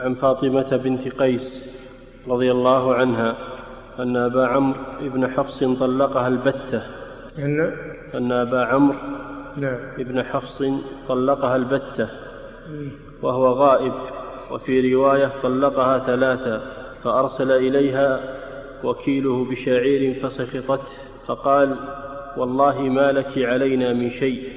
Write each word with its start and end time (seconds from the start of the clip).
عن 0.00 0.14
فاطمة 0.14 0.76
بنت 0.76 1.08
قيس 1.08 1.70
رضي 2.28 2.50
الله 2.52 2.94
عنها 2.94 3.36
أن 3.98 4.16
أبا 4.16 4.46
عمرو 4.46 4.80
بن 5.00 5.30
حفص 5.30 5.58
طلقها 5.64 6.28
البتة. 6.28 6.82
أن 7.38 7.76
أن 8.14 8.32
أبا 8.32 8.64
عمرو 8.64 8.98
نعم 9.56 9.78
بن 9.98 10.22
حفص 10.22 10.62
طلقها 11.08 11.56
البتة. 11.56 12.08
وهو 13.22 13.46
غائب 13.46 13.92
وفي 14.50 14.94
رواية 14.94 15.32
طلقها 15.42 15.98
ثلاثا 15.98 16.62
فأرسل 17.04 17.52
إليها 17.52 18.20
وكيله 18.84 19.44
بشعير 19.44 20.22
فسخطته 20.22 20.92
فقال 21.26 21.76
والله 22.36 22.80
ما 22.80 23.12
لك 23.12 23.38
علينا 23.38 23.92
من 23.92 24.10
شيء. 24.10 24.48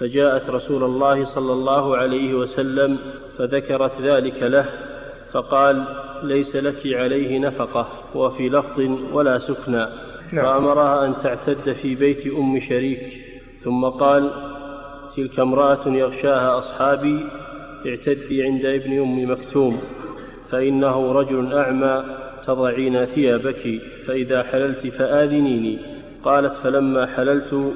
فجاءت 0.00 0.50
رسول 0.50 0.84
الله 0.84 1.24
صلى 1.24 1.52
الله 1.52 1.96
عليه 1.96 2.34
وسلم 2.34 2.98
فذكرت 3.38 4.00
ذلك 4.00 4.42
له 4.42 4.91
فقال 5.32 5.84
ليس 6.22 6.56
لك 6.56 6.94
عليه 6.94 7.38
نفقة 7.38 7.88
وفي 8.14 8.48
لفظ 8.48 8.80
ولا 9.12 9.38
سكنى. 9.38 9.86
نعم. 10.32 10.44
فأمرها 10.44 11.06
أن 11.06 11.14
تعتد 11.22 11.72
في 11.72 11.94
بيت 11.94 12.26
أم 12.26 12.60
شريك. 12.60 13.24
ثم 13.64 13.84
قال 13.84 14.30
تلك 15.16 15.40
امرأة 15.40 15.88
يغشاها 15.88 16.58
أصحابي 16.58 17.24
اعتدي 17.86 18.42
عند 18.42 18.66
ابن 18.66 18.98
أم 19.00 19.30
مكتوم 19.30 19.80
فإنه 20.50 21.12
رجل 21.12 21.52
أعمى 21.58 22.04
تضعين 22.46 23.04
ثيابك 23.04 23.80
فإذا 24.06 24.42
حللت 24.42 24.86
فآذنيني. 24.86 25.78
قالت 26.24 26.56
فلما 26.56 27.06
حللت 27.06 27.74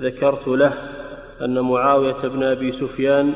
ذكرت 0.00 0.48
له 0.48 0.72
أن 1.42 1.60
معاوية 1.60 2.22
بن 2.24 2.42
أبي 2.42 2.72
سفيان 2.72 3.32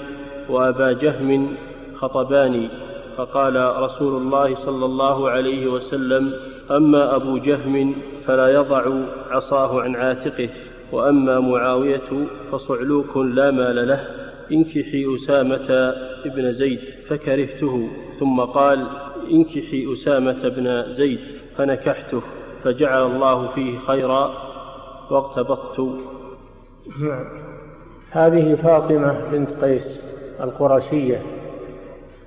وأبا 0.48 0.92
جهم 0.92 1.56
خطباني. 1.94 2.85
فقال 3.16 3.82
رسول 3.82 4.22
الله 4.22 4.54
صلى 4.54 4.84
الله 4.84 5.30
عليه 5.30 5.66
وسلم 5.66 6.32
أما 6.70 7.16
أبو 7.16 7.38
جهم 7.38 7.94
فلا 8.26 8.48
يضع 8.48 8.84
عصاه 9.30 9.82
عن 9.82 9.96
عاتقه 9.96 10.48
وأما 10.92 11.40
معاوية 11.40 12.26
فصعلوك 12.52 13.16
لا 13.16 13.50
مال 13.50 13.88
له 13.88 14.08
انكحي 14.52 15.14
أسامة 15.14 15.94
بن 16.24 16.52
زيد 16.52 16.80
فكرهته 17.08 17.88
ثم 18.20 18.40
قال 18.40 18.86
انكحي 19.30 19.92
أسامة 19.92 20.48
بن 20.48 20.92
زيد 20.92 21.20
فنكحته 21.56 22.22
فجعل 22.64 23.06
الله 23.06 23.48
فيه 23.48 23.78
خيرا 23.78 24.32
واغتبطت 25.10 25.80
نعم. 27.00 27.24
هذه 28.10 28.54
فاطمة 28.54 29.30
بنت 29.30 29.50
قيس 29.64 30.16
القرشية. 30.40 31.22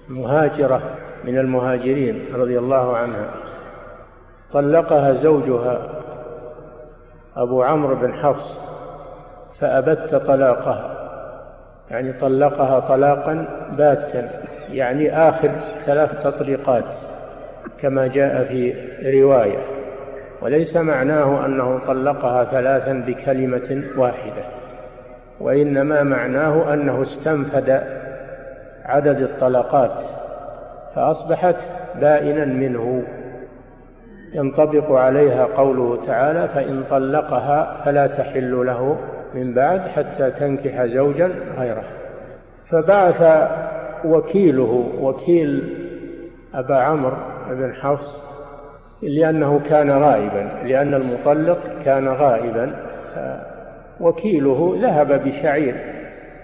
مهاجرة 0.10 0.82
من 1.24 1.38
المهاجرين 1.38 2.26
رضي 2.36 2.60
الله 2.60 2.98
عنها. 2.98 3.26
طلقها 4.54 5.14
زوجها 5.14 5.90
أبو 7.36 7.64
عمرو 7.64 7.96
بن 7.96 8.14
حفص 8.14 8.60
فأبت 9.54 10.16
طلاقها. 10.16 10.96
يعني 11.92 12.14
طلقها 12.14 12.80
طلاقا 12.80 13.46
باتا 13.78 14.30
يعني 14.72 15.30
آخر 15.30 15.52
ثلاث 15.86 16.24
تطليقات 16.24 16.96
كما 17.82 18.08
جاء 18.08 18.44
في 18.44 18.74
رواية. 19.22 19.60
وليس 20.42 20.78
معناه 20.78 21.46
أنه 21.46 21.80
طلقها 21.88 22.44
ثلاثا 22.44 22.94
بكلمة 23.08 23.84
واحدة 23.98 24.44
وإنما 25.40 26.04
معناه 26.04 26.74
أنه 26.74 27.02
استنفد 27.02 27.99
عدد 28.90 29.22
الطلقات 29.22 30.04
فأصبحت 30.96 31.56
بائنا 32.02 32.46
منه. 32.46 33.04
ينطبق 34.34 34.92
عليها 34.92 35.46
قوله 35.46 36.06
تعالى 36.06 36.48
فإن 36.48 36.84
طلقها 36.90 37.82
فلا 37.86 38.08
تحل 38.08 38.66
له 38.66 38.98
من 39.34 39.54
بعد 39.54 39.82
حتى 39.88 40.32
تنكح 40.32 40.86
زوجا 40.86 41.32
غيره 41.60 41.84
فبعث 42.70 43.50
وكيله 44.06 44.92
وكيل 45.02 45.64
أبا 46.54 46.76
عمرو 46.76 47.18
بن 47.50 47.74
حفص 47.74 48.24
لأنه 49.02 49.62
كان 49.70 49.92
غائبا 49.92 50.50
لأن 50.66 50.94
المطلق 50.94 51.60
كان 51.86 52.08
غائبا. 52.08 52.76
وكيله 54.00 54.78
ذهب 54.82 55.24
بشعير 55.24 55.76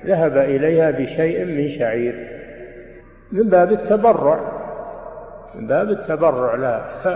ذهب 0.05 0.37
إليها 0.37 0.91
بشيء 0.91 1.45
من 1.45 1.69
شعير. 1.69 2.34
من 3.35 3.49
باب 3.49 3.71
التبرع 3.71 4.39
من 5.55 5.67
باب 5.67 5.89
التبرع 5.89 6.55
لا. 6.55 6.81
ف 7.03 7.07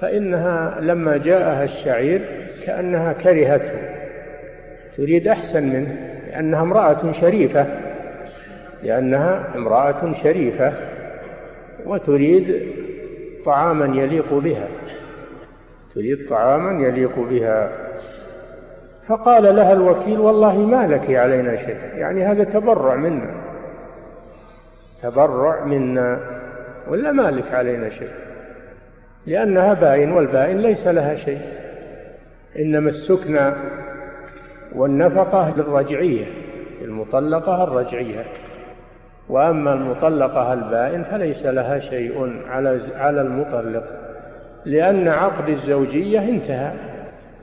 فإنها 0.00 0.80
لما 0.80 1.16
جاءها 1.16 1.64
الشعير 1.64 2.22
كأنها 2.66 3.12
كرهته. 3.12 3.78
تريد 4.96 5.28
أحسن 5.28 5.62
منه 5.62 5.96
لأنها 6.26 6.62
امرأة 6.62 7.10
شريفة 7.10 7.66
لأنها 8.82 9.44
امرأة 9.56 10.12
شريفة 10.12 10.72
وتريد 11.86 12.72
طعاما 13.44 14.02
يليق 14.02 14.34
بها 14.34 14.68
تريد 15.94 16.28
طعاما 16.28 16.86
يليق 16.86 17.18
بها. 17.18 17.70
فقال 19.08 19.56
لها 19.56 19.72
الوكيل 19.72 20.20
والله 20.20 20.58
ما 20.58 20.86
لك 20.86 21.10
علينا 21.10 21.56
شيء 21.56 21.76
يعني 21.94 22.24
هذا 22.24 22.44
تبرع 22.44 22.94
منا. 22.94 23.45
تبرع 25.02 25.64
منا. 25.64 26.20
ولا 26.88 27.12
ما 27.12 27.30
لك 27.30 27.52
علينا 27.52 27.90
شيء. 27.90 28.10
لأنها 29.26 29.74
باين 29.74 30.12
والباين 30.12 30.58
ليس 30.58 30.86
لها 30.86 31.14
شيء. 31.14 31.40
إنما 32.58 32.88
السكنى 32.88 33.52
والنفقة 34.74 35.54
للرجعية 35.56 36.24
المطلقة 36.82 37.64
الرجعية. 37.64 38.24
وأما 39.28 39.72
المطلقة 39.72 40.52
البائن 40.52 41.04
فليس 41.04 41.46
لها 41.46 41.78
شيء 41.78 42.42
على 42.48 42.80
على 42.96 43.20
المطلق. 43.20 43.84
لأن 44.64 45.08
عقد 45.08 45.48
الزوجية 45.48 46.20
انتهى. 46.20 46.72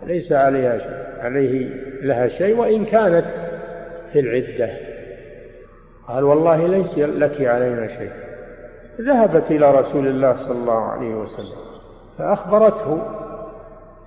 ليس 0.06 0.32
عليها 0.32 0.78
شيء 0.78 1.04
عليه 1.22 1.70
لها 2.02 2.28
شيء 2.28 2.56
وإن 2.56 2.86
كانت 2.86 3.26
في 4.14 4.20
العدة. 4.20 4.93
قال 6.08 6.24
والله 6.24 6.68
ليس 6.68 7.00
لك 7.00 7.42
علينا 7.42 7.88
شيء. 7.88 8.12
ذهبت 9.02 9.52
إلى 9.52 9.80
رسول 9.80 10.08
الله 10.08 10.34
صلى 10.36 10.58
الله 10.58 10.82
عليه 10.84 11.16
وسلم 11.16 11.58
فأخبرته 12.18 13.02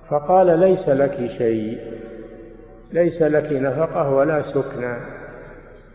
فقال 0.09 0.59
ليس 0.59 0.89
لك 0.89 1.25
شيء 1.25 1.77
ليس 2.93 3.21
لك 3.21 3.51
نفقة 3.51 4.13
ولا 4.13 4.41
سكنى. 4.41 4.95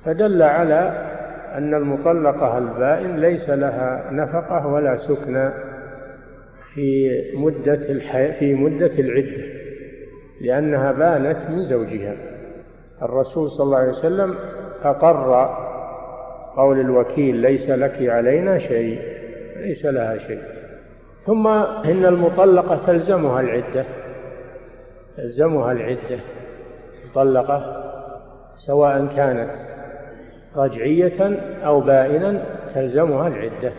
فدل 0.04 0.42
على 0.42 1.08
أن 1.54 1.74
المطلقة 1.74 2.58
البائن 2.58 3.20
ليس 3.20 3.50
لها 3.50 4.10
نفقة 4.10 4.66
ولا 4.66 4.96
سكنى 4.96 5.50
في 6.74 7.20
مدة 7.36 7.90
الحي... 7.90 8.32
في 8.32 8.54
مدة 8.54 8.92
العدة 8.98 9.42
لأنها 10.40 10.92
بانت 10.92 11.50
من 11.50 11.64
زوجها. 11.64 12.14
الرسول 13.02 13.50
صلى 13.50 13.64
الله 13.64 13.78
عليه 13.78 13.90
وسلم 13.90 14.34
أقر 14.84 15.71
قول 16.56 16.80
الوكيل 16.80 17.36
ليس 17.36 17.70
لك 17.70 18.08
علينا 18.08 18.58
شيء 18.58 19.00
ليس 19.56 19.86
لها 19.86 20.18
شيء. 20.18 20.42
ثم 21.26 21.46
إن 21.46 22.04
المطلقة 22.04 22.86
تلزمها 22.86 23.40
العدة. 23.40 23.84
تلزمها 25.16 25.72
العدة. 25.72 26.18
مطلقة 27.10 27.82
سواء 28.56 29.06
كانت 29.16 29.50
رجعية 30.56 31.40
أو 31.64 31.80
بائنا 31.80 32.44
تلزمها 32.74 33.28
العدة. 33.28 33.72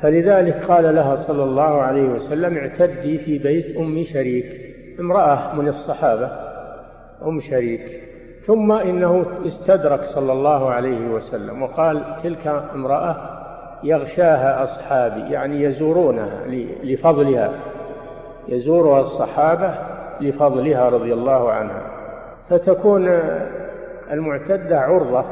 فلذلك 0.00 0.64
قال 0.64 0.94
لها 0.94 1.16
صلى 1.16 1.42
الله 1.42 1.82
عليه 1.82 2.02
وسلم 2.02 2.56
اعتدي 2.56 3.18
في 3.18 3.38
بيت 3.38 3.76
أم 3.76 4.02
شريك. 4.02 4.60
امرأة 5.00 5.54
من 5.54 5.68
الصحابة 5.68 6.30
أم 7.22 7.40
شريك. 7.40 8.09
ثم 8.46 8.72
إنه 8.72 9.26
استدرك 9.46 10.04
صلى 10.04 10.32
الله 10.32 10.70
عليه 10.70 11.08
وسلم 11.08 11.62
وقال 11.62 12.04
تلك 12.22 12.46
امرأة 12.74 13.16
يغشاها 13.84 14.62
أصحابي 14.62 15.32
يعني 15.32 15.62
يزورونها 15.62 16.46
لفضلها 16.82 17.52
يزورها 18.48 19.00
الصحابة 19.00 19.74
لفضلها 20.20 20.88
رضي 20.88 21.12
الله 21.12 21.50
عنها 21.50 21.82
فتكون 22.48 23.08
المعتدة 24.10 24.80
عرضة 24.80 25.24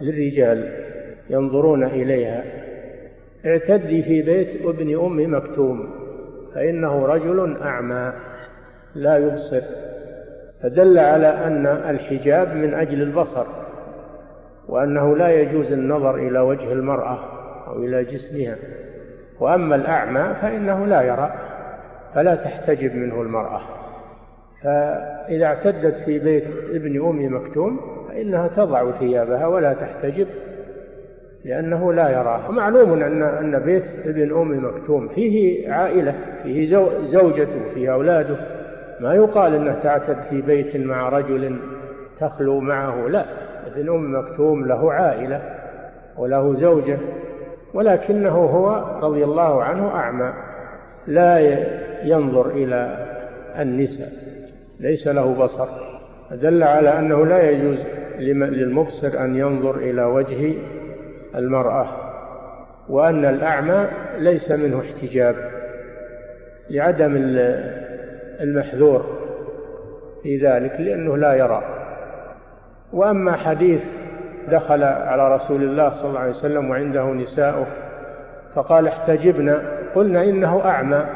للرجال 0.00 0.84
ينظرون 1.30 1.84
إليها. 1.84 2.44
اعتدي 3.46 4.02
في 4.02 4.22
بيت 4.22 4.66
ابن 4.66 4.98
أم 4.98 5.34
مكتوم 5.34 5.90
فإنه 6.54 7.06
رجل 7.06 7.56
أعمى 7.62 8.12
لا 8.94 9.16
يبصر. 9.16 9.62
فدل 10.62 10.98
على 10.98 11.26
أن 11.28 11.66
الحجاب 11.66 12.54
من 12.54 12.74
أجل 12.74 13.02
البصر 13.02 13.46
وأنه 14.68 15.16
لا 15.16 15.28
يجوز 15.28 15.72
النظر 15.72 16.14
إلى 16.14 16.38
وجه 16.38 16.72
المرأة 16.72 17.18
أو 17.66 17.84
إلى 17.84 18.04
جسمها. 18.04 18.56
وأما 19.40 19.74
الأعمى 19.74 20.34
فإنه 20.42 20.86
لا 20.86 21.02
يرى 21.02 21.34
فلا 22.14 22.34
تحتجب 22.34 22.94
منه 22.94 23.22
المرأة. 23.22 23.60
فإذا 24.62 25.46
اعتدت 25.46 25.96
في 25.96 26.18
بيت 26.18 26.44
ابن 26.70 27.06
أم 27.06 27.34
مكتوم 27.36 27.80
فإنها 28.08 28.48
تضع 28.48 28.90
ثيابها 28.90 29.46
ولا 29.46 29.72
تحتجب 29.72 30.26
لأنه 31.44 31.92
لا 31.92 32.08
يراها. 32.08 32.50
معلوم 32.50 33.02
أن 33.02 33.22
أن 33.22 33.58
بيت 33.58 33.86
ابن 34.04 34.36
أم 34.36 34.64
مكتوم 34.64 35.08
فيه 35.08 35.72
عائلة 35.72 36.14
فيه 36.42 36.66
زوجته 37.06 37.60
فيه 37.74 37.92
أولاده. 37.92 38.57
ما 39.00 39.14
يقال 39.14 39.54
أنه 39.54 39.74
تعتد 39.82 40.22
في 40.30 40.40
بيت 40.40 40.76
مع 40.76 41.08
رجل 41.08 41.58
تخلو 42.18 42.60
معه 42.60 43.06
لا 43.06 43.24
ابن 43.66 43.88
أم 43.88 44.18
مكتوم 44.18 44.66
له 44.66 44.92
عائلة 44.92 45.42
وله 46.16 46.54
زوجة 46.54 46.98
ولكنه 47.74 48.30
هو 48.30 48.98
رضي 49.02 49.24
الله 49.24 49.62
عنه 49.62 49.88
أعمى 49.88 50.32
لا 51.06 51.38
ينظر 52.04 52.50
إلى 52.50 53.06
النساء 53.58 54.08
ليس 54.80 55.08
له 55.08 55.34
بصر. 55.34 55.68
دل 56.30 56.62
على 56.62 56.98
أنه 56.98 57.26
لا 57.26 57.50
يجوز 57.50 57.78
للمبصر 58.18 59.24
أن 59.24 59.36
ينظر 59.36 59.76
إلى 59.76 60.04
وجه 60.04 60.54
المرأة 61.34 61.86
وأن 62.88 63.24
الأعمى 63.24 63.88
ليس 64.18 64.52
منه 64.52 64.80
احتجاب 64.80 65.36
لعدم 66.70 67.16
المحذور 68.40 69.04
في 70.22 70.36
ذلك 70.36 70.72
لأنه 70.80 71.16
لا 71.16 71.34
يرى. 71.34 71.62
وأما 72.92 73.32
حديث 73.32 73.84
دخل 74.50 74.82
على 74.82 75.34
رسول 75.34 75.62
الله 75.62 75.90
صلى 75.90 76.08
الله 76.08 76.20
عليه 76.20 76.30
وسلم 76.30 76.70
وعنده 76.70 77.04
نساؤه 77.04 77.66
فقال 78.54 78.88
احتجبنا. 78.88 79.62
قلنا 79.94 80.24
إنه 80.24 80.62
أعمى. 80.64 81.06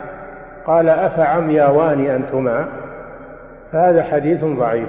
قال 0.66 0.88
أفعمياوان 0.88 2.06
أنتما؟ 2.06 2.68
فهذا 3.72 4.02
حديث 4.02 4.44
ضعيف 4.44 4.88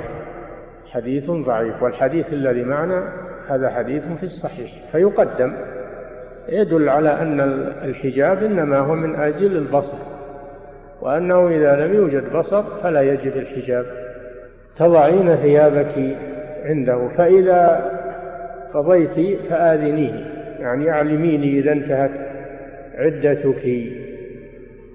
حديث 0.91 1.31
ضعيف 1.31 1.83
والحديث 1.83 2.33
الذي 2.33 2.63
معنا 2.63 3.03
هذا 3.49 3.69
حديث 3.69 4.03
في 4.07 4.23
الصحيح 4.23 4.71
فيقدم 4.91 5.53
يدل 6.49 6.89
على 6.89 7.21
أن 7.21 7.39
الحجاب 7.83 8.43
إنما 8.43 8.79
هو 8.79 8.95
من 8.95 9.15
أجل 9.15 9.57
البصر. 9.57 10.12
وأنه 11.03 11.47
إذا 11.47 11.75
لم 11.75 11.93
يوجد 11.93 12.33
بصر 12.33 12.63
فلا 12.63 13.01
يجب 13.01 13.37
الحجاب. 13.37 13.85
تضعين 14.77 15.35
ثيابك 15.35 16.17
عنده 16.65 17.07
فإذا 17.17 17.91
قضيت 18.73 19.39
فآذنيه. 19.49 20.25
يعني 20.59 20.89
أعلميني 20.89 21.59
إذا 21.59 21.71
انتهت 21.71 22.11
عدتك. 22.95 23.83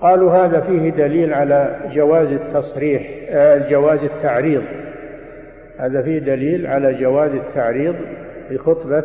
قالوا 0.01 0.33
هذا 0.33 0.61
فيه 0.61 0.91
دليل 0.91 1.35
على 1.35 1.77
جواز 1.93 2.33
التصريح 2.33 3.03
آه، 3.31 3.69
جواز 3.71 4.05
التعريض. 4.05 4.63
هذا 5.79 6.03
فيه 6.03 6.19
دليل 6.19 6.67
على 6.67 6.95
جواز 6.95 7.35
التعريض 7.35 7.95
بخطبة 8.51 9.05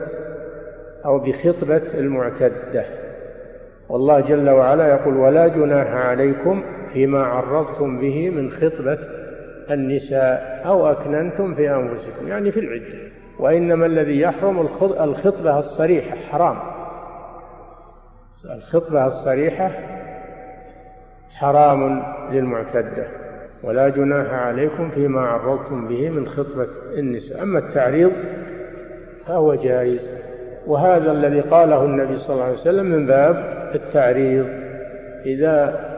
أو 1.06 1.20
بخطبة 1.20 1.82
المعتدة. 1.94 2.86
والله 3.90 4.20
جل 4.20 4.50
وعلا 4.50 4.88
يقول 4.88 5.18
ولا 5.18 5.48
جناح 5.48 5.88
عليكم 5.88 6.64
فيما 6.94 7.24
عرضتم 7.24 8.00
به 8.00 8.30
من 8.30 8.52
خطبة 8.52 8.98
النساء 9.72 10.62
أو 10.66 10.92
أكننتم 10.92 11.56
في 11.56 11.76
أنفسكم 11.76 12.28
يعني 12.28 12.52
في 12.52 12.60
العدة. 12.60 13.12
وإنما 13.40 13.86
الذي 13.86 14.20
يحرم 14.20 14.62
الخطبة 14.82 15.60
الصريحة 15.60 16.16
حرام. 16.16 16.58
الخطبة 18.56 19.08
الصريحة 19.08 19.72
حرام 21.30 22.04
للمعتدة. 22.32 23.08
ولا 23.64 23.90
جناح 23.90 24.34
عليكم 24.34 24.90
فيما 24.90 25.22
عرضتم 25.22 25.88
به 25.88 26.10
من 26.10 26.28
خطبة 26.28 26.68
النساء. 26.98 27.44
أما 27.44 27.60
التعريض 27.60 28.12
فهو 29.26 29.56
جائز. 29.56 30.10
وهذا 30.68 31.12
الذي 31.12 31.42
قاله 31.42 31.86
النبي 31.86 32.18
صلى 32.18 32.34
الله 32.34 32.46
عليه 32.46 32.54
وسلم 32.54 32.86
من 32.86 33.06
باب 33.06 33.36
التعريض. 33.76 34.48
إذا 35.26 35.93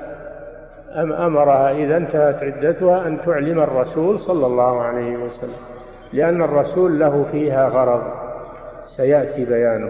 أمرها 0.96 1.72
إذا 1.72 1.98
انتهت 1.98 2.44
عدتها 2.44 3.08
أن 3.08 3.22
تعلم 3.22 3.60
الرسول 3.60 4.20
صلى 4.20 4.46
الله 4.46 4.82
عليه 4.82 5.18
وسلم 5.18 5.76
لأن 6.14 6.42
الرسول 6.42 7.00
له 7.00 7.26
فيها 7.32 7.70
غرض. 7.70 8.04
سيأتي 8.86 9.46
بيانه. 9.46 9.90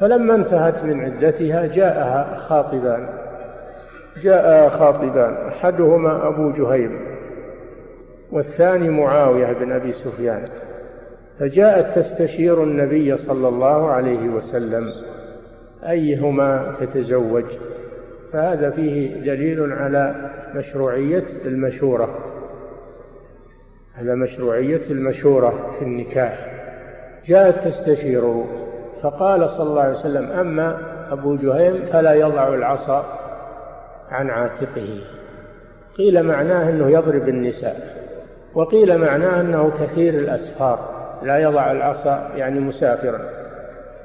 فلما 0.00 0.34
انتهت 0.34 0.84
من 0.84 1.00
عدتها 1.00 1.66
جاءها 1.66 2.36
خاطبان. 2.36 3.08
جاء 4.22 4.68
خاطبان 4.68 5.34
أحدهما 5.48 6.28
أبو 6.28 6.50
جهيم 6.50 7.00
والثاني 8.32 8.88
معاوية 8.88 9.52
بن 9.52 9.72
أبي 9.72 9.92
سفيان. 9.92 10.42
فجاءت 11.38 11.94
تستشير 11.94 12.64
النبي 12.64 13.16
صلى 13.16 13.48
الله 13.48 13.90
عليه 13.90 14.28
وسلم 14.28 14.92
أيهما 15.88 16.74
تتزوج؟ 16.80 17.44
فهذا 18.32 18.70
فيه 18.70 19.20
دليل 19.20 19.72
على 19.72 20.30
مشروعية 20.54 21.26
المشورة. 21.44 22.18
على 23.98 24.14
مشروعية 24.14 24.82
المشورة 24.90 25.76
في 25.78 25.84
النكاح. 25.84 26.46
جاءت 27.24 27.64
تستشيره 27.64 28.46
فقال 29.02 29.50
صلى 29.50 29.70
الله 29.70 29.82
عليه 29.82 29.92
وسلم 29.92 30.30
أما 30.30 30.78
أبو 31.10 31.36
جهيم 31.36 31.86
فلا 31.92 32.12
يضع 32.12 32.54
العصا 32.54 33.04
عن 34.10 34.30
عاتقه. 34.30 35.00
قيل 35.98 36.22
معناه 36.22 36.70
أنه 36.70 36.90
يضرب 36.90 37.28
النساء. 37.28 37.76
وقيل 38.54 38.98
معناه 38.98 39.40
أنه 39.40 39.70
كثير 39.80 40.14
الأسفار. 40.14 40.78
لا 41.22 41.38
يضع 41.38 41.72
العصا 41.72 42.30
يعني 42.36 42.60
مسافرا. 42.60 43.20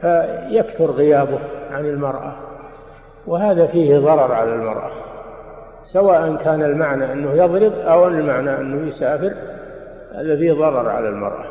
فيكثر 0.02 0.92
غيابه 0.92 1.40
عن 1.72 1.86
المرأة. 1.86 2.36
وهذا 3.28 3.68
فيه 3.68 3.98
ضرر 3.98 4.32
على 4.32 4.54
المرأة 4.54 4.92
سواء 5.84 6.36
كان 6.36 6.64
المعنى 6.64 7.14
أنه 7.14 7.34
يضرب 7.34 7.74
أو 7.74 8.08
المعنى 8.08 8.58
أنه 8.58 8.88
يسافر 8.88 9.34
هذا 10.16 10.36
فيه 10.36 10.54
ضرر 10.54 10.90
على 10.90 11.10
المرأة. 11.10 11.46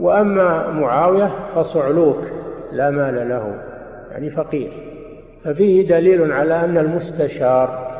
وأما 0.00 0.68
معاوية 0.70 1.30
فصعلوك 1.54 2.20
لا 2.72 2.90
مال 2.90 3.28
له 3.28 3.54
يعني 4.12 4.30
فقير. 4.30 4.70
ففيه 5.44 5.88
دليل 5.88 6.32
على 6.32 6.54
أن 6.54 6.78
المستشار 6.78 7.92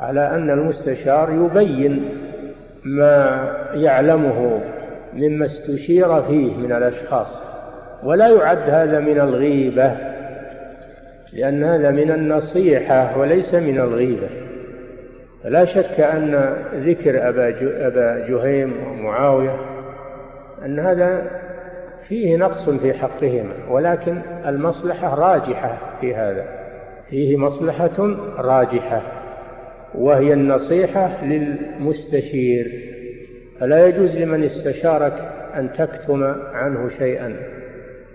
على 0.00 0.20
أن 0.30 0.50
المستشار 0.50 1.30
يبين 1.32 2.18
ما 2.84 3.48
يعلمه 3.74 4.60
مما 5.14 5.44
استشير 5.44 6.22
فيه 6.22 6.56
من 6.56 6.72
الأشخاص 6.72 7.38
ولا 8.02 8.28
يعد 8.28 8.70
هذا 8.70 9.00
من 9.00 9.20
الغيبة. 9.20 10.13
لأن 11.34 11.64
هذا 11.64 11.90
من 11.90 12.10
النصيحة 12.10 13.18
وليس 13.18 13.54
من 13.54 13.80
الغيبة. 13.80 14.28
فلا 15.44 15.64
شك 15.64 16.00
أن 16.00 16.56
ذكر 16.74 17.28
أبا 17.28 17.54
أبا 17.86 18.28
جهيم 18.28 18.72
ومعاوية 18.86 19.56
أن 20.64 20.78
هذا 20.78 21.30
فيه 22.08 22.36
نقص 22.36 22.70
في 22.70 22.92
حقهما 22.92 23.54
ولكن 23.70 24.18
المصلحة 24.46 25.14
راجحة 25.14 25.78
في 26.00 26.14
هذا. 26.14 26.44
فيه 27.10 27.36
مصلحة 27.36 28.16
راجحة 28.38 29.02
وهي 29.94 30.32
النصيحة 30.32 31.24
للمستشير. 31.24 32.90
فلا 33.60 33.86
يجوز 33.86 34.18
لمن 34.18 34.44
استشارك 34.44 35.12
أن 35.56 35.72
تكتم 35.78 36.24
عنه 36.52 36.88
شيئا 36.88 37.36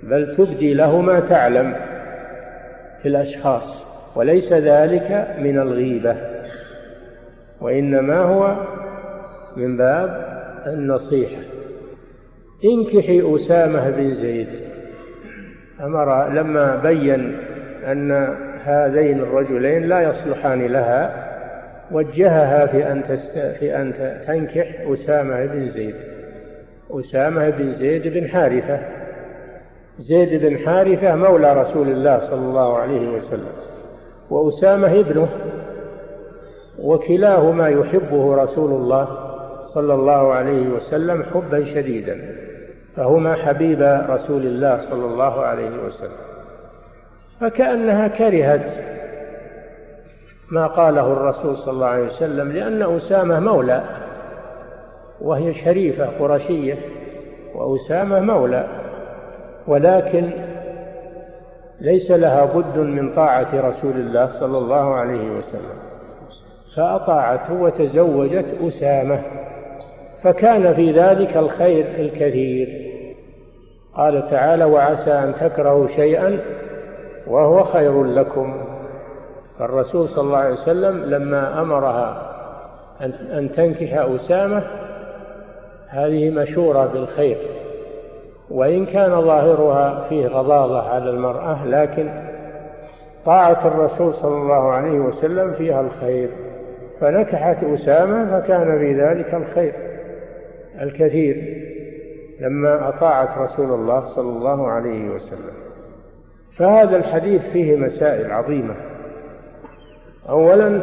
بل 0.03 0.35
تبدي 0.35 0.73
له 0.73 1.01
ما 1.01 1.19
تعلم. 1.19 1.88
في 3.01 3.08
الأشخاص 3.08 3.88
وليس 4.15 4.53
ذلك 4.53 5.27
من 5.39 5.60
الغيبة 5.60 6.15
وإنما 7.62 8.18
هو 8.18 8.56
من 9.58 9.77
باب 9.77 10.29
النصيحة. 10.68 11.41
انكحي 12.65 13.36
أسامة 13.36 13.89
بن 13.89 14.13
زيد. 14.13 14.48
أمر 15.82 16.29
لما 16.29 16.75
بين 16.75 17.38
أن 17.86 18.12
هذين 18.63 19.20
الرجلين 19.20 19.84
لا 19.84 20.01
يصلحان 20.01 20.68
لها 20.68 21.29
وجهها 21.91 22.65
في 22.65 22.91
أن 22.91 23.03
تست... 23.03 23.38
في 23.38 23.75
أن 23.75 23.94
تنكح 24.27 24.82
أسامة 24.88 25.46
بن 25.46 25.70
زيد. 25.70 25.96
أسامة 26.91 27.50
بن 27.50 27.72
زيد 27.72 28.08
بن 28.08 28.27
حارثة. 28.27 28.79
زيد 30.00 30.46
بن 30.46 30.58
حارثة 30.58 31.15
مولى 31.15 31.53
رسول 31.53 31.88
الله 31.88 32.20
صلى 32.20 32.39
الله 32.39 32.77
عليه 32.77 33.10
وسلم 33.10 33.51
وأسامة 34.29 35.00
ابنه 35.00 35.29
وكلاهما 36.79 37.70
يحبه 37.70 38.36
رسول 38.36 38.72
الله 38.72 39.08
صلى 39.65 39.94
الله 39.94 40.34
عليه 40.34 40.68
وسلم 40.68 41.24
حبا 41.24 41.65
شديدا 41.65 42.36
فهما 42.96 43.34
حبيب 43.36 44.06
رسول 44.10 44.41
الله 44.41 44.79
صلى 44.79 45.06
الله 45.06 45.41
عليه 45.41 45.84
وسلم. 45.86 46.29
فكأنها 47.41 48.08
كرهت 48.08 48.70
ما 50.51 50.68
قاله 50.68 51.13
الرسول 51.13 51.56
صلى 51.56 51.74
الله 51.74 51.88
عليه 51.88 52.06
وسلم 52.06 52.51
لأن 52.51 52.96
أسامة 52.96 53.39
مولى 53.39 53.84
وهي 55.22 55.53
شريفة 55.53 56.06
قرشية 56.20 56.77
وأسامة 57.56 58.20
مولى. 58.20 58.78
ولكن 59.69 60.29
ليس 61.81 62.11
لها 62.11 62.45
بد 62.45 62.77
من 62.77 63.13
طاعة 63.13 63.69
رسول 63.69 63.91
الله 63.91 64.27
صلى 64.27 64.57
الله 64.57 64.93
عليه 64.93 65.31
وسلم. 65.31 65.79
فأطاعته 66.75 67.53
وتزوجت 67.53 68.45
أسامة 68.67 69.19
فكان 70.23 70.73
في 70.73 70.91
ذلك 70.91 71.38
الخير 71.38 71.85
الكثير. 71.99 72.91
قال 73.93 74.29
تعالى 74.29 74.65
وعسى 74.65 75.11
أن 75.11 75.33
تكرهوا 75.39 75.88
شيئا 75.88 76.39
وهو 77.27 77.63
خير 77.63 78.03
لكم. 78.03 78.61
فالرسول 79.59 80.09
صلى 80.09 80.23
الله 80.23 80.38
عليه 80.38 80.53
وسلم 80.53 81.03
لما 81.05 81.61
أمرها 81.61 82.31
أن 83.33 83.51
تنكح 83.55 83.93
أسامة 83.93 84.63
هذه 85.88 86.29
مشورة 86.29 86.85
بالخير. 86.85 87.38
وإن 88.51 88.86
كان 88.86 89.22
ظاهرها 89.22 90.08
فيه 90.10 90.27
غضاضة 90.27 90.89
على 90.89 91.10
المرأة 91.10 91.65
لكن 91.65 92.10
طاعة 93.25 93.68
الرسول 93.68 94.13
صلى 94.13 94.41
الله 94.41 94.72
عليه 94.72 95.00
وسلم 95.00 95.53
فيها 95.53 95.82
الخير. 95.82 96.29
فنكحت 97.01 97.63
أسامة 97.63 98.39
فكان 98.39 98.79
في 98.79 99.01
ذلك 99.01 99.34
الخير 99.34 99.74
الكثير 100.82 101.65
لما 102.39 102.89
أطاعت 102.89 103.38
رسول 103.38 103.72
الله 103.79 104.06
صلى 104.06 104.38
الله 104.38 104.68
عليه 104.68 105.10
وسلم. 105.10 105.53
فهذا 106.51 106.98
الحديث 106.98 107.50
فيه 107.50 107.75
مسائل 107.75 108.32
عظيمة. 108.32 108.75
أولا 110.29 110.82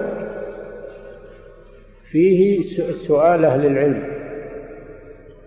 فيه 2.10 2.62
سؤال 2.92 3.44
أهل 3.44 3.66
العلم 3.66 4.02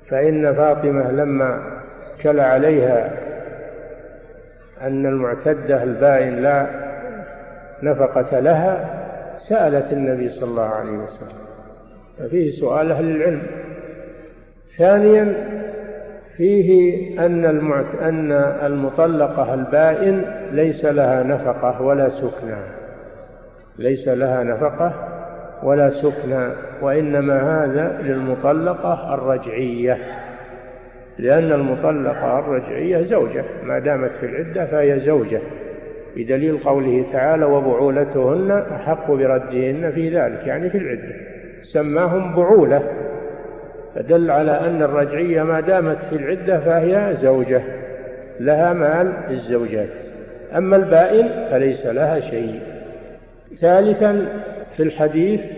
فإن 0.10 0.54
فاطمة 0.54 1.12
لما 1.12 1.79
كل 2.24 2.40
عليها 2.40 3.12
أن 4.82 5.06
المعتدة 5.06 5.84
البائن 5.84 6.42
لا 6.42 6.68
نفقة 7.84 8.40
لها 8.40 9.00
سألت 9.38 9.94
النبي 9.94 10.30
صلى 10.30 10.50
الله 10.50 10.70
عليه 10.70 10.98
وسلم. 10.98 11.38
ففيه 12.20 12.52
سؤال 12.52 12.92
أهل 12.92 13.16
العلم. 13.16 13.42
ثانيا 14.78 15.34
فيه 16.38 17.10
أن 17.26 17.46
المعت... 17.46 17.96
أن 18.02 18.32
المطلقة 18.66 19.54
البائن 19.54 20.26
ليس 20.52 20.86
لها 20.86 21.24
نفقة 21.24 21.82
ولا 21.82 22.10
سكنى. 22.10 22.62
ليس 23.78 24.08
لها 24.08 24.44
نفقة 24.44 24.94
ولا 25.64 25.90
سكنى 25.90 26.50
وإنما 26.82 27.64
هذا 27.64 28.02
للمطلقة 28.02 29.14
الرجعية. 29.14 29.98
لأن 31.20 31.52
المطلقة 31.52 32.40
الرجعية 32.40 33.02
زوجة 33.02 33.44
ما 33.64 33.80
دامت 33.80 34.16
في 34.16 34.26
العدة 34.26 34.66
فهي 34.66 35.00
زوجة. 35.00 35.40
بدليل 36.16 36.58
قوله 36.58 37.06
تعالى 37.14 37.46
وبعولتهن 37.46 38.52
أحق 38.52 39.12
بردهن 39.12 39.92
في 39.92 40.10
ذلك. 40.10 40.48
يعني 40.48 40.70
في 40.70 40.78
العدة. 40.78 41.16
سماهم 41.62 42.36
بعولة. 42.36 42.82
فدل 43.96 44.32
على 44.32 44.52
أن 44.52 44.82
الرجعية 44.82 45.44
ما 45.44 45.60
دامت 45.60 46.04
في 46.04 46.16
العدة 46.16 46.60
فهي 46.60 47.16
زوجة. 47.16 47.62
لها 48.40 48.74
مال 48.74 49.14
الزوجات 49.30 49.90
أما 50.56 50.76
البائن 50.76 51.30
فليس 51.52 51.86
لها 51.86 52.20
شيء. 52.20 52.60
ثالثا 53.56 54.26
في 54.78 54.84
الحديث 54.84 55.52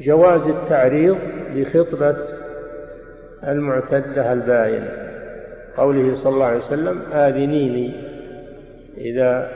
جواز 0.00 0.48
التعريض 0.48 1.16
لخطبة 1.54 2.16
المعتدة 3.48 4.32
البائن. 4.32 4.84
قوله 5.76 6.14
صلى 6.14 6.34
الله 6.34 6.46
عليه 6.46 6.58
وسلم 6.58 7.02
آذنيني. 7.12 7.92
إذا 8.98 9.48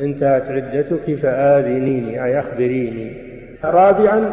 انتهت 0.00 0.50
عدتك 0.50 1.14
فآذنيني 1.14 2.24
أي 2.24 2.40
أخبريني. 2.40 3.12
رابعا 3.64 4.32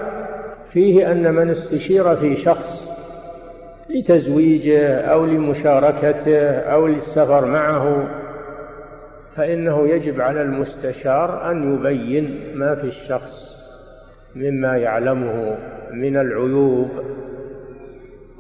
فيه 0.71 1.12
أن 1.12 1.33
من 1.33 1.50
استشير 1.50 2.15
في 2.15 2.36
شخص 2.36 2.91
لتزويجه 3.89 4.98
أو 5.01 5.25
لمشاركته 5.25 6.50
أو 6.50 6.88
للسفر 6.88 7.45
معه 7.45 8.07
فإنه 9.36 9.88
يجب 9.88 10.21
على 10.21 10.41
المستشار 10.41 11.51
أن 11.51 11.74
يبين 11.74 12.39
ما 12.55 12.75
في 12.75 12.88
الشخص 12.88 13.62
مما 14.36 14.77
يعلمه 14.77 15.57
من 15.91 16.17
العيوب. 16.17 16.89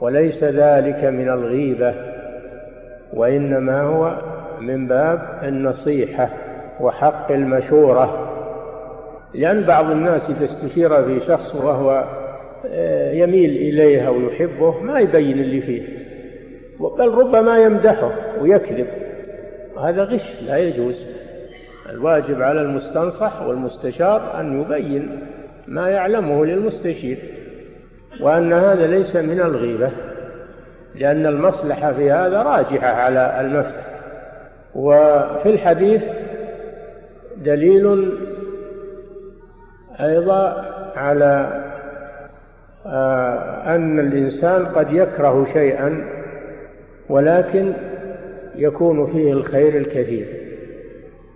وليس 0.01 0.43
ذلك 0.43 1.03
من 1.03 1.29
الغيبة 1.29 1.93
وإنما 3.13 3.81
هو 3.81 4.17
من 4.61 4.87
باب 4.87 5.39
النصيحة 5.43 6.29
وحق 6.79 7.31
المشورة. 7.31 8.27
لأن 9.33 9.61
بعض 9.61 9.91
الناس 9.91 10.29
إذا 10.29 10.45
استشير 10.45 11.03
في 11.03 11.19
شخص 11.19 11.55
وهو 11.55 12.05
آه، 12.65 13.11
يميل 13.11 13.49
إليه 13.49 14.07
أو 14.07 14.21
يحبه 14.21 14.79
ما 14.79 14.99
يبين 14.99 15.39
اللي 15.39 15.61
فيه 15.61 15.81
بل 16.79 17.07
ربما 17.07 17.57
يمدحه 17.57 18.11
ويكذب. 18.41 18.87
هذا 19.79 20.03
غش 20.03 20.43
لا 20.43 20.57
يجوز. 20.57 21.05
الواجب 21.89 22.41
على 22.41 22.61
المستنصح 22.61 23.41
والمستشار 23.41 24.39
أن 24.39 24.61
يبين 24.61 25.19
ما 25.67 25.89
يعلمه 25.89 26.45
للمستشير. 26.45 27.17
وأن 28.19 28.53
هذا 28.53 28.87
ليس 28.87 29.15
من 29.15 29.39
الغيبة 29.39 29.89
لأن 30.95 31.25
المصلحة 31.25 31.93
في 31.93 32.11
هذا 32.11 32.41
راجحة 32.41 32.87
على 32.87 33.41
المفتح. 33.41 33.85
وفي 34.75 35.49
الحديث 35.49 36.05
دليل 37.37 38.13
أيضا 39.99 40.65
على 40.95 41.61
آه، 42.85 43.75
أن 43.75 43.99
الإنسان 43.99 44.65
قد 44.65 44.93
يكره 44.93 45.45
شيئا 45.45 46.05
ولكن 47.09 47.73
يكون 48.55 49.05
فيه 49.05 49.33
الخير 49.33 49.77
الكثير. 49.77 50.27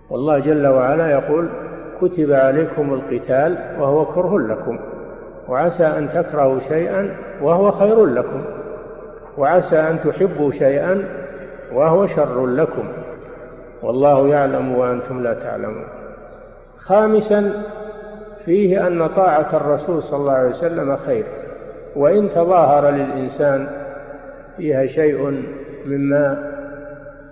والله 0.09 0.39
جل 0.39 0.67
وعلا 0.67 1.11
يقول 1.11 1.49
كتب 2.01 2.31
عليكم 2.31 2.93
القتال 2.93 3.57
وهو 3.79 4.05
كره 4.05 4.39
لكم. 4.39 4.79
وعسى 5.47 5.85
أن 5.85 6.09
تكرهوا 6.13 6.59
شيئا 6.59 7.15
وهو 7.41 7.71
خير 7.71 8.05
لكم. 8.05 8.41
وعسى 9.37 9.79
أن 9.79 9.99
تحبوا 10.03 10.51
شيئا 10.51 11.03
وهو 11.73 12.05
شر 12.05 12.45
لكم. 12.45 12.87
والله 13.83 14.27
يعلم 14.27 14.75
وأنتم 14.75 15.23
لا 15.23 15.33
تعلمون. 15.33 15.85
خامسا 16.77 17.63
فيه 18.45 18.87
أن 18.87 19.07
طاعة 19.07 19.49
الرسول 19.53 20.03
صلى 20.03 20.19
الله 20.19 20.31
عليه 20.31 20.49
وسلم 20.49 20.95
خير. 20.95 21.23
وإن 21.95 22.29
تظاهر 22.29 22.89
للإنسان 22.89 23.67
فيها 24.57 24.85
شيء 24.85 25.43
مما 25.85 26.51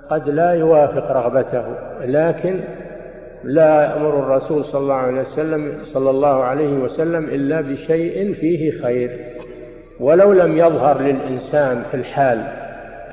قد 0.09 0.29
لا 0.29 0.51
يوافق 0.51 1.11
رغبته 1.11 1.65
لكن 2.01 2.59
لا 3.43 3.83
يأمر 3.83 4.19
الرسول 4.19 4.63
صلى 4.63 4.81
الله 4.81 4.93
عليه 4.93 5.21
وسلم 5.21 5.73
صلى 5.83 6.09
الله 6.09 6.43
عليه 6.43 6.77
وسلم 6.77 7.23
إلا 7.23 7.61
بشيء 7.61 8.33
فيه 8.33 8.71
خير. 8.71 9.19
ولو 9.99 10.33
لم 10.33 10.57
يظهر 10.57 11.01
للإنسان 11.01 11.83
في 11.91 11.97
الحال 11.97 12.39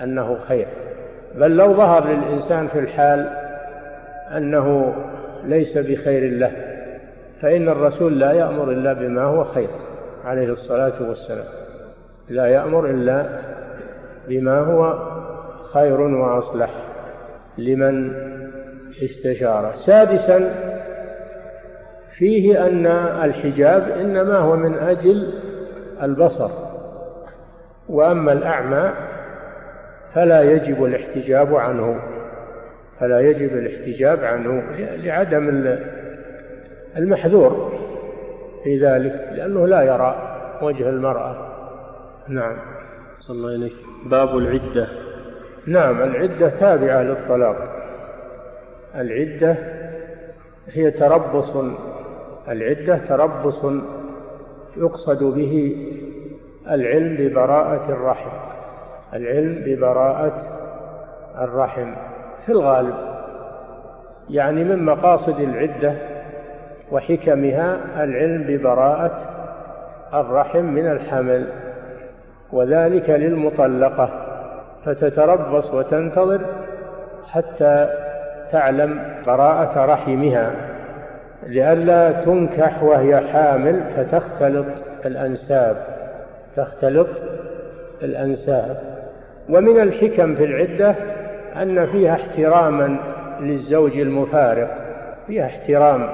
أنه 0.03 0.39
خير. 0.39 0.67
بل 1.35 1.51
لو 1.51 1.75
ظهر 1.75 2.09
للإنسان 2.09 2.69
في 2.69 2.79
الحال 2.79 3.29
أنه 4.37 4.95
ليس 5.45 5.79
بخير 5.79 6.33
له 6.33 6.53
فإن 7.43 7.69
الرسول 7.69 8.19
لا 8.19 8.33
يأمر 8.33 8.71
إلا 8.71 8.93
بما 8.93 9.23
هو 9.23 9.45
خير 9.45 9.69
عليه 10.25 10.49
الصلاة 10.49 11.09
والسلام. 11.09 11.47
لا 12.29 12.47
يأمر 12.47 12.91
إلا 12.91 13.27
بما 14.29 14.59
هو 14.61 14.99
خير 15.73 16.01
وأصلح. 16.01 16.71
لمن 17.59 18.30
استشار 19.03 19.75
سادسا 19.75 20.55
فيه 22.13 22.67
أن 22.67 22.87
الحجاب 23.25 23.89
إنما 23.89 24.37
هو 24.37 24.57
من 24.57 24.75
أجل 24.75 25.33
البصر 26.03 26.51
وأما 27.89 28.33
الأعمى 28.33 28.93
فلا 30.15 30.43
يجب 30.43 30.85
الاحتجاب 30.85 31.55
عنه 31.55 32.01
فلا 33.01 33.21
يجب 33.21 33.53
الاحتجاب 33.53 34.25
عنه 34.25 34.63
لعدم 34.79 35.77
المحذور 36.97 37.73
في 38.65 38.79
ذلك 38.87 39.29
لأنه 39.33 39.67
لا 39.67 39.83
يرى 39.83 40.37
وجه 40.63 40.89
المرأة. 40.89 41.51
نعم. 42.29 42.57
صلى 43.21 43.37
الله 43.37 43.55
إليك 43.55 43.77
باب 44.07 44.39
العدة. 44.39 44.89
نعم 45.67 46.03
العدة 46.03 46.49
تابعة 46.49 47.03
للطلاق. 47.03 47.57
العدة 48.95 49.57
هي 50.69 50.91
تربص 50.91 51.57
العدة 52.49 52.99
تربص 52.99 53.67
يقصد 54.77 55.25
به 55.25 55.77
العلم 56.71 57.17
ببراءة 57.17 57.93
الرحم 57.93 58.31
العلم 59.15 59.63
ببراءة 59.67 60.41
الرحم 61.39 61.95
في 62.47 62.53
الغالب 62.53 62.95
يعني 64.31 64.65
من 64.65 64.85
مقاصد 64.85 65.41
العدة 65.41 65.95
وحكمها 66.93 67.79
العلم 68.05 68.43
ببراءة 68.43 69.17
الرحم 70.15 70.65
من 70.65 70.87
الحمل 70.87 71.47
وذلك 72.53 73.11
للمطلقة 73.11 74.11
فتتربص 74.85 75.75
وتنتظر 75.75 76.41
حتى 77.29 77.89
تعلم 78.53 79.03
براءة 79.27 79.85
رحمها. 79.85 80.53
لئلا 81.47 82.13
تنكح 82.13 82.83
وهي 82.83 83.21
حامل 83.21 83.81
فتختلط 83.97 84.67
الأنساب 85.07 85.77
تختلط 86.57 87.09
الأنساب. 88.03 88.77
ومن 89.49 89.81
الحكم 89.81 90.35
في 90.35 90.45
العدة 90.45 90.95
أن 91.57 91.87
فيها 91.87 92.13
احتراما 92.13 92.97
للزوج 93.41 93.99
المفارق 93.99 94.71
فيها 95.27 95.47
احترام 95.47 96.09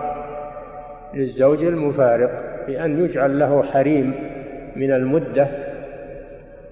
للزوج 1.15 1.65
المفارق 1.65 2.31
بأن 2.67 3.05
يجعل 3.05 3.39
له 3.39 3.63
حريم 3.63 4.15
من 4.77 4.93
المدة 4.93 5.49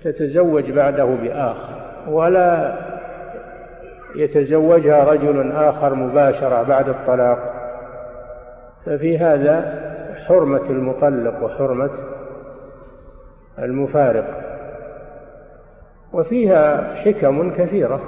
تتزوج 0.05 0.71
بعده 0.71 1.05
بآخر. 1.05 1.75
ولا 2.09 2.75
يتزوجها 4.17 5.05
رجل 5.05 5.53
آخر 5.53 5.95
مباشرة 5.95 6.63
بعد 6.63 6.89
الطلاق. 6.89 7.39
ففي 8.87 9.19
هذا 9.19 9.85
حرمة 10.27 10.71
المطلق 10.71 11.45
وحرمة 11.45 11.91
المفارق. 13.59 14.25
وفيها 16.13 16.95
حكم 16.95 17.51
كثيرة. 17.51 18.01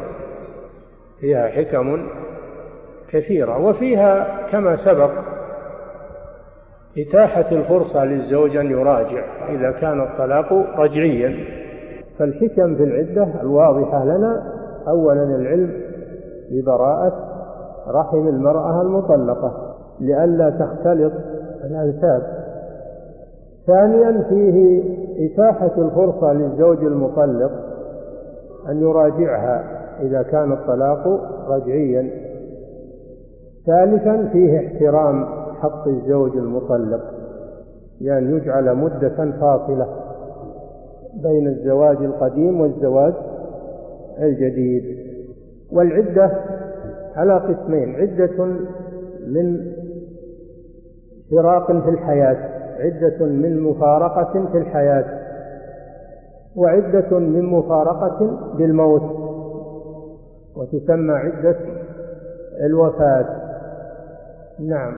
فيها 1.21 1.49
حكم 1.49 2.09
كثيرة. 3.09 3.59
وفيها 3.59 4.47
كما 4.53 4.77
سبق 4.77 5.11
إتاحة 6.99 7.47
الفرصة 7.53 8.05
للزوج 8.05 8.57
أن 8.57 8.71
يراجع 8.71 9.25
إذا 9.49 9.71
كان 9.71 10.01
الطلاق 10.01 10.53
رجعيا. 10.79 11.45
فالحكم 12.19 12.77
في 12.77 12.83
العدة 12.83 13.41
الواضحة 13.43 14.05
لنا. 14.05 14.53
أولا 14.89 15.23
العلم 15.23 15.86
ببراءة 16.51 17.13
رحم 17.89 18.29
المرأة 18.29 18.83
المطلقة 18.83 19.75
لئلا 20.01 20.51
تختلط 20.51 21.13
الأنساب. 21.65 22.23
ثانيا 23.67 24.23
فيه 24.29 24.83
إتاحة 25.27 25.73
الفرصة 25.79 26.33
للزوج 26.33 26.79
المطلق 26.79 27.51
أن 28.69 28.81
يراجعها 28.81 29.65
إذا 30.01 30.23
كان 30.23 30.53
الطلاق 30.53 31.21
رجعيا. 31.49 32.11
ثالثا 33.67 34.29
فيه 34.33 34.59
احترام 34.59 35.25
حق 35.55 35.89
الزوج 35.89 36.37
المطلق 36.37 37.01
لأن 38.01 38.25
يعني 38.25 38.37
يجعل 38.37 38.75
مدة 38.75 39.31
فاصلة 39.41 39.87
بين 41.23 41.47
الزواج 41.49 41.97
القديم 41.97 42.61
والزواج 42.61 43.15
الجديد. 44.19 45.06
والعدة 45.77 46.31
على 47.17 47.39
قسمين 47.39 47.95
عدة 47.95 48.45
من 49.27 49.73
فراق 51.31 51.67
في 51.67 51.89
الحياة 51.89 52.37
عدة 52.79 53.27
من 53.27 53.61
مفارقة 53.61 54.47
في 54.53 54.59
الحياة 54.59 55.05
وعدة 56.57 57.19
من 57.19 57.45
مفارقة 57.45 58.39
بالموت 58.59 59.03
وتسمى 60.57 61.13
عدة 61.13 61.57
الوفاة. 62.67 63.27
نعم. 64.59 64.95